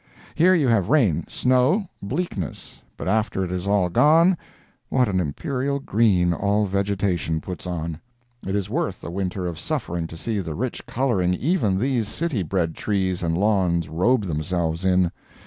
Here 0.33 0.55
you 0.55 0.67
have 0.67 0.89
rain, 0.89 1.25
snow, 1.27 1.87
bleakness; 2.01 2.81
but 2.97 3.07
after 3.07 3.45
it 3.45 3.51
is 3.51 3.67
all 3.67 3.87
gone, 3.87 4.35
what 4.89 5.07
an 5.07 5.19
imperial 5.19 5.77
green 5.77 6.33
all 6.33 6.65
vegetation 6.65 7.39
puts 7.39 7.67
on! 7.67 7.99
It 8.43 8.55
is 8.55 8.67
worth 8.67 9.03
a 9.03 9.11
winter 9.11 9.45
of 9.45 9.59
suffering 9.59 10.07
to 10.07 10.17
see 10.17 10.39
the 10.39 10.55
rich 10.55 10.87
coloring 10.87 11.35
even 11.35 11.77
these 11.77 12.07
city 12.07 12.41
bred 12.41 12.73
trees 12.73 13.21
and 13.21 13.37
lawns 13.37 13.89
robe 13.89 14.23
themselves 14.23 14.83
in. 14.83 15.11